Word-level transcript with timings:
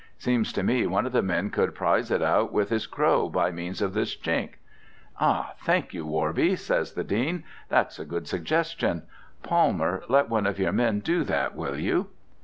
Seems 0.17 0.51
to 0.53 0.63
me 0.63 0.87
one 0.87 1.05
of 1.05 1.11
the 1.11 1.21
men 1.21 1.51
could 1.51 1.75
prize 1.75 2.09
it 2.09 2.23
out 2.23 2.51
with 2.51 2.69
his 2.71 2.87
crow 2.87 3.29
by 3.29 3.51
means 3.51 3.83
of 3.83 3.93
this 3.93 4.17
chink.' 4.17 4.57
'Ah! 5.19 5.53
thank 5.61 5.93
you, 5.93 6.07
Worby,' 6.07 6.57
says 6.57 6.93
the 6.93 7.03
Dean; 7.03 7.43
'that's 7.69 7.99
a 7.99 8.05
good 8.05 8.27
suggestion. 8.27 9.03
Palmer, 9.43 10.01
let 10.09 10.27
one 10.27 10.47
of 10.47 10.57
your 10.57 10.71
men 10.71 11.01
do 11.01 11.23
that, 11.25 11.55
will 11.55 11.77
you?' 11.77 12.07